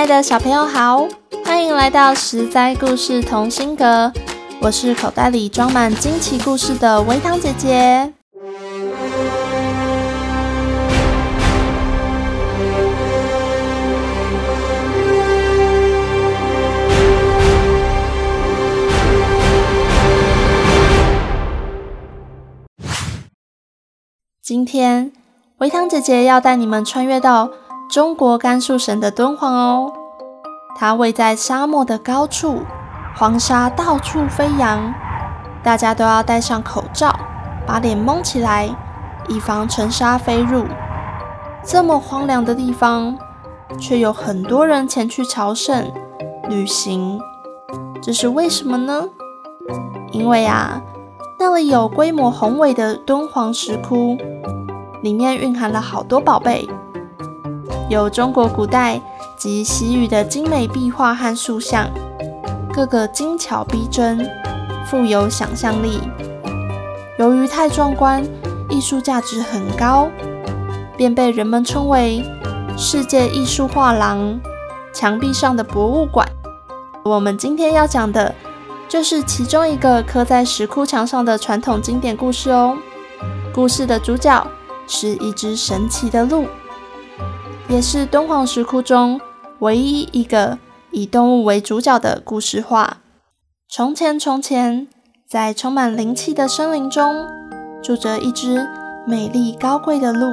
[0.00, 1.06] 爱的小朋友好，
[1.44, 4.10] 欢迎来到十灾故事同心阁。
[4.58, 8.10] 我是口袋里装满惊奇故事的维糖姐姐。
[24.40, 25.12] 今天，
[25.58, 27.50] 维糖姐姐要带你们穿越到
[27.90, 29.92] 中国甘肃省的敦煌哦。
[30.76, 32.60] 它位在沙漠的高处。
[33.16, 34.94] 黄沙到处飞扬，
[35.64, 37.12] 大家都要戴上口罩，
[37.66, 38.70] 把脸蒙起来，
[39.28, 40.64] 以防尘沙飞入。
[41.64, 43.18] 这么荒凉的地方，
[43.78, 45.92] 却有很多人前去朝圣、
[46.48, 47.20] 旅行，
[48.00, 49.08] 这是为什么呢？
[50.12, 50.80] 因为啊，
[51.40, 54.16] 那里有规模宏伟的敦煌石窟，
[55.02, 56.70] 里面蕴含了好多宝贝，
[57.90, 59.02] 有中国古代
[59.36, 61.90] 及西域的精美壁画和塑像。
[62.72, 64.30] 个个精巧逼真，
[64.86, 66.00] 富有想象力。
[67.18, 68.24] 由于太壮观，
[68.68, 70.08] 艺术价值很高，
[70.96, 72.24] 便被人们称为
[72.78, 74.40] “世界艺术画廊”、
[74.94, 76.24] “墙壁上的博物馆”。
[77.02, 78.32] 我们今天要讲的，
[78.88, 82.76] 就是其中一个刻在石窟墙上的传统经典故事哦。
[83.52, 84.46] 故事的主角
[84.86, 86.46] 是一只神奇的鹿，
[87.70, 89.20] 也是敦煌石窟中
[89.60, 90.58] 唯一一个。
[90.92, 92.96] 以动物为主角的故事画。
[93.68, 94.88] 从前，从前，
[95.28, 97.24] 在充满灵气的森林中，
[97.80, 98.66] 住着一只
[99.06, 100.26] 美丽高贵的鹿。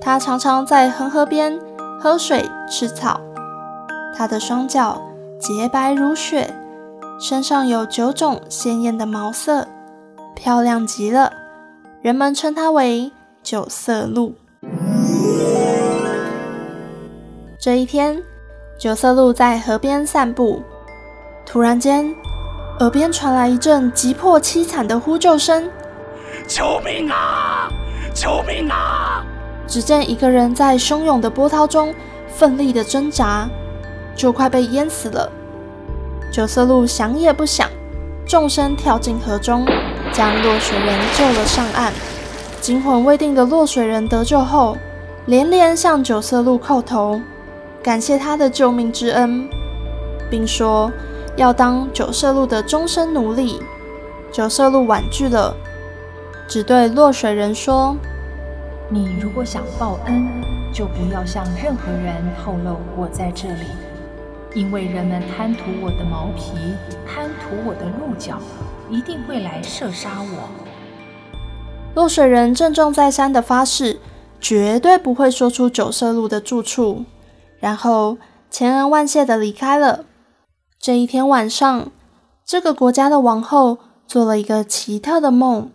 [0.00, 1.56] 它常常在恒河边
[2.00, 3.20] 喝水、吃草。
[4.16, 5.00] 它的双脚
[5.38, 6.52] 洁白如雪，
[7.20, 9.68] 身上有九种鲜艳的毛色，
[10.34, 11.32] 漂亮极了。
[12.02, 13.12] 人们称它为
[13.44, 14.34] 九色鹿。
[17.62, 18.22] 这一天，
[18.78, 20.62] 九色鹿在河边散步，
[21.44, 22.14] 突然间，
[22.78, 25.68] 耳边传来一阵急迫凄惨的呼救声
[26.48, 27.68] ：“救命啊！
[28.14, 29.22] 救命啊！”
[29.68, 31.94] 只见一个人在汹涌的波涛中
[32.28, 33.46] 奋力的挣扎，
[34.16, 35.30] 就快被淹死了。
[36.32, 37.68] 九色鹿想也不想，
[38.24, 39.66] 纵身跳进河中，
[40.14, 41.92] 将落水人救了上岸。
[42.62, 44.78] 惊魂未定的落水人得救后，
[45.26, 47.20] 连连向九色鹿叩头。
[47.82, 49.48] 感谢他的救命之恩，
[50.30, 50.92] 并说
[51.36, 53.58] 要当九色鹿的终身奴隶。
[54.30, 55.56] 九色鹿婉拒了，
[56.46, 57.96] 只对落水人说
[58.90, 60.28] ：“你如果想报恩，
[60.72, 62.14] 就不要向任何人
[62.44, 63.64] 透露我在这里，
[64.54, 66.52] 因为人们贪图我的毛皮，
[67.06, 68.38] 贪图我的鹿角，
[68.88, 70.48] 一定会来射杀我。”
[71.96, 73.98] 落水人郑重再三的发誓，
[74.38, 77.04] 绝对不会说出九色鹿的住处。
[77.60, 78.18] 然后
[78.50, 80.04] 千恩万谢地离开了。
[80.80, 81.92] 这一天晚上，
[82.44, 85.70] 这个国家的王后做了一个奇特的梦。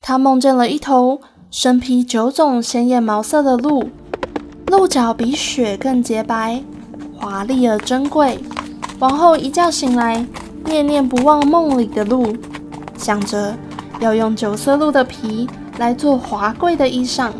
[0.00, 3.90] 她梦见了一头身披九种鲜艳毛色的鹿，
[4.66, 6.62] 鹿角比雪更洁白，
[7.16, 8.38] 华丽而珍贵。
[8.98, 10.26] 王后一觉醒来，
[10.64, 12.36] 念念不忘梦里的鹿，
[12.98, 13.56] 想着
[14.00, 15.48] 要用九色鹿的皮
[15.78, 17.30] 来做华贵的衣裳。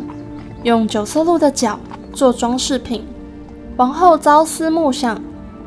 [0.67, 1.79] 用九色鹿的角
[2.11, 3.05] 做装饰品，
[3.77, 5.17] 王后朝思暮想，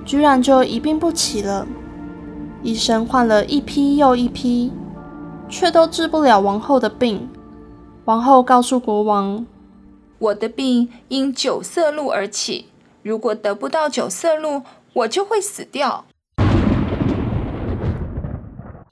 [0.05, 1.66] 居然就一病不起了。
[2.62, 4.71] 医生换了一批又一批，
[5.49, 7.27] 却都治不了王后的病。
[8.04, 9.47] 王后告诉国王
[10.21, 12.66] ：“我的病因九色鹿而起，
[13.03, 14.60] 如果得不到九色鹿，
[14.92, 16.04] 我就会死掉。”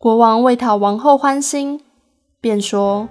[0.00, 1.82] 国王为讨王后欢心，
[2.40, 3.10] 便说：“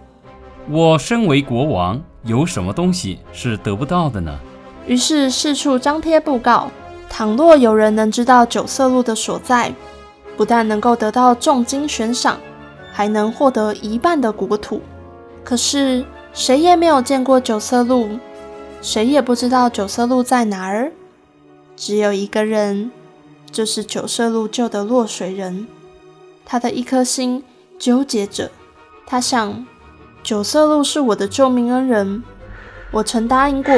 [0.69, 4.38] 我身为国王。”有什么东西是得不到的呢？
[4.86, 6.69] 于是四处张贴布告，
[7.10, 9.74] 倘若有人能知道九色鹿的所在，
[10.36, 12.38] 不但能够得到重金悬赏，
[12.92, 14.81] 还能获得一半的国土。
[15.42, 16.04] 可是
[16.34, 18.19] 谁也没有见过九色鹿，
[18.81, 20.92] 谁也不知道九色鹿在哪儿。
[21.78, 22.92] 只有一个人，
[23.50, 25.66] 就是九色鹿救的落水人。
[26.46, 27.42] 他的一颗心
[27.80, 28.52] 纠结着，
[29.06, 29.66] 他想。
[30.27, 32.21] 九色鹿是我的救命恩人，
[32.91, 33.74] 我曾答应过，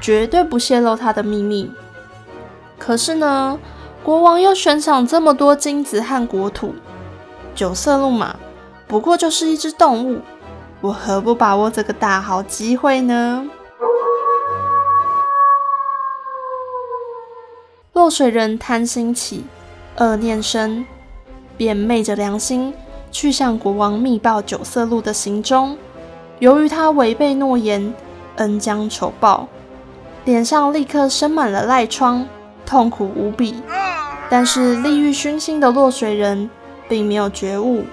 [0.00, 1.70] 绝对不泄露他的秘密。
[2.76, 3.56] 可是呢，
[4.02, 6.74] 国王又悬赏这么多金子和国土，
[7.54, 8.34] 九色鹿嘛，
[8.88, 10.22] 不过就是一只动物，
[10.80, 13.48] 我何不把握这个大好机会呢？
[17.92, 19.44] 落水人贪心起，
[19.98, 20.84] 恶念生，
[21.56, 22.74] 便昧着良心
[23.12, 25.78] 去向国王密报九色鹿的行踪。
[26.42, 27.94] 由于他违背诺言，
[28.34, 29.46] 恩将仇报，
[30.24, 32.26] 脸上立刻生满了赖疮，
[32.66, 33.62] 痛苦无比。
[34.28, 36.50] 但是利欲熏心的落水人
[36.88, 37.84] 并没有觉悟，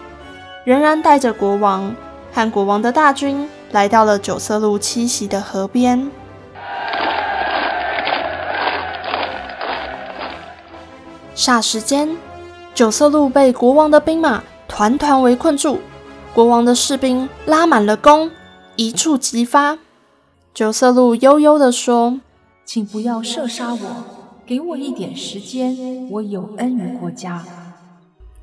[0.64, 1.96] 仍然带着国王
[2.34, 6.10] 和国王的大军来到了九色鹿栖息的河边。
[11.36, 12.18] 霎时间，
[12.74, 15.80] 九色鹿被国王的兵马团团围困住，
[16.34, 18.32] 国王的士兵拉满了弓，
[18.80, 19.78] 一触即发。
[20.54, 22.22] 九色鹿悠悠地说
[22.64, 24.06] ：“请不要射杀我，
[24.46, 27.44] 给我一点时间，我有恩于国家。”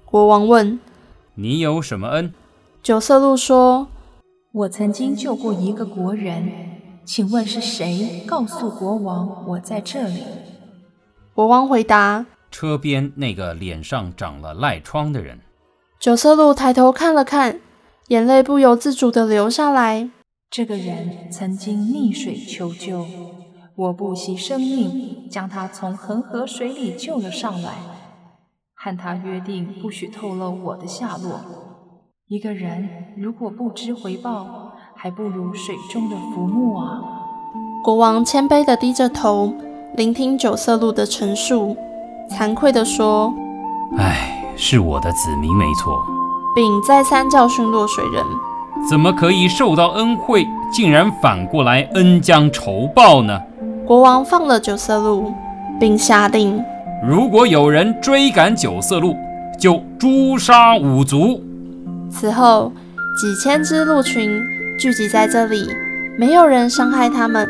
[0.05, 0.79] 国王问
[1.37, 2.35] ：“你有什么恩？”
[2.85, 3.89] 九色鹿说
[4.53, 6.53] ：“我曾经救过一个国人，
[7.07, 8.23] 请问是谁？
[8.27, 10.23] 告诉国王，我在这里。”
[11.33, 12.27] 国王回答。
[12.51, 15.41] 车边那个脸上长了癞疮的人，
[15.99, 17.59] 九色鹿抬头看了看，
[18.09, 20.11] 眼泪不由自主地流下来。
[20.51, 23.05] 这个人曾经溺水求救，
[23.75, 27.73] 我不惜生命将他从恒河水里救了上来，
[28.75, 31.41] 和他约定不许透露我的下落。
[32.29, 37.03] 一个人如果不知回报，还不如水中的浮木啊！
[37.85, 39.53] 国王谦卑地低着头，
[39.97, 41.77] 聆听九色鹿的陈述。
[42.31, 43.33] 惭愧地说
[43.99, 46.03] ：“唉，是我的子民没错。”
[46.57, 48.25] 并再三教训落水人
[48.89, 53.41] ：“怎么可以受到恩惠，竟然反过来恩将仇报呢？”
[53.87, 55.33] 国王放了九色鹿，
[55.79, 56.63] 并下令
[57.07, 59.17] ：“如果有人追赶九色鹿，
[59.59, 61.43] 就诛杀五族。”
[62.11, 62.73] 此后，
[63.21, 64.43] 几千只鹿群
[64.79, 65.69] 聚集在这里，
[66.19, 67.49] 没有人伤害他们。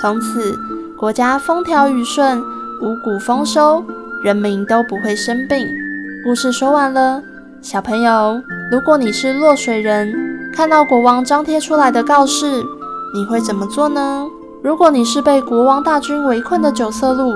[0.00, 0.54] 从此，
[0.98, 2.40] 国家风调雨顺，
[2.82, 3.84] 五谷丰收。
[4.24, 5.68] 人民都不会生病。
[6.24, 7.22] 故事说完了，
[7.62, 8.40] 小朋友，
[8.70, 10.12] 如果你是落水人，
[10.54, 12.64] 看到国王张贴出来的告示，
[13.14, 14.26] 你会怎么做呢？
[14.62, 17.32] 如果你是被国王大军围困的九色鹿，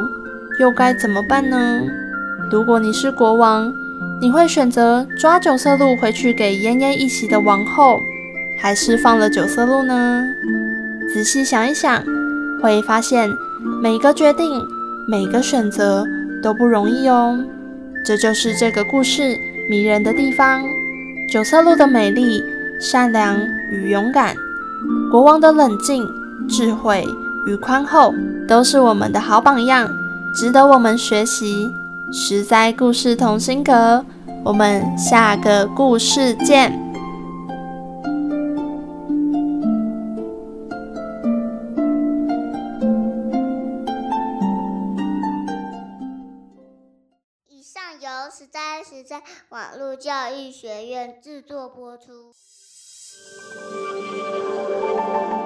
[0.59, 1.83] 又该怎么办呢？
[2.51, 3.73] 如果你是国王，
[4.21, 8.01] 你会选择抓九色鹿回去给奄奄一息的王后，
[8.59, 10.25] 还是放了九色鹿呢？
[11.13, 12.03] 仔细想一想，
[12.63, 13.31] 会发现
[13.83, 14.61] 每个决定，
[15.09, 16.05] 每个选择。
[16.43, 17.39] 都不容易哦，
[18.05, 19.39] 这就是这个故事
[19.71, 20.61] 迷人的地方。
[21.31, 22.43] 九色鹿的美丽、
[22.83, 23.39] 善良
[23.71, 24.35] 与勇敢，
[25.09, 26.05] 国王的冷静、
[26.49, 27.07] 智慧
[27.47, 28.13] 与宽厚，
[28.49, 29.89] 都是我们的好榜样，
[30.35, 31.71] 值得我们学习。
[32.13, 34.05] 实在故事同心阁，
[34.45, 36.73] 我们下个故事见。
[47.49, 52.35] 以上由实在实在网络教育学院制作播出。
[53.25, 53.43] Thank
[55.37, 55.42] you.